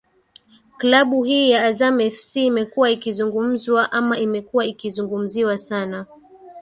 [0.77, 6.05] klabu hii ya azam fc imekuwa ikizungumzwa ama imekuwa ikizungumziwa sana